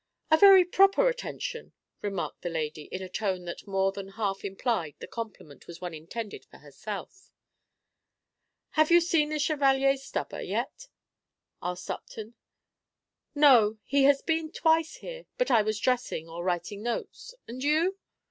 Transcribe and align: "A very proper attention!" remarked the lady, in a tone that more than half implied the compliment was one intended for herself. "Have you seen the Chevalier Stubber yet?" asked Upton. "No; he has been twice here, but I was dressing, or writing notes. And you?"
"A 0.31 0.35
very 0.37 0.65
proper 0.65 1.07
attention!" 1.09 1.73
remarked 2.01 2.41
the 2.41 2.49
lady, 2.49 2.85
in 2.85 3.03
a 3.03 3.07
tone 3.07 3.45
that 3.45 3.67
more 3.67 3.91
than 3.91 4.07
half 4.07 4.43
implied 4.43 4.95
the 4.97 5.05
compliment 5.05 5.67
was 5.67 5.79
one 5.79 5.93
intended 5.93 6.43
for 6.45 6.57
herself. 6.57 7.29
"Have 8.71 8.89
you 8.89 8.99
seen 8.99 9.29
the 9.29 9.37
Chevalier 9.37 9.95
Stubber 9.97 10.41
yet?" 10.41 10.87
asked 11.61 11.91
Upton. 11.91 12.33
"No; 13.35 13.77
he 13.85 14.05
has 14.05 14.23
been 14.23 14.51
twice 14.51 14.95
here, 14.95 15.27
but 15.37 15.51
I 15.51 15.61
was 15.61 15.79
dressing, 15.79 16.27
or 16.27 16.43
writing 16.43 16.81
notes. 16.81 17.35
And 17.47 17.63
you?" 17.63 17.99